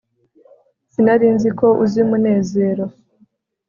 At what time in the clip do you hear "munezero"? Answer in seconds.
2.09-2.85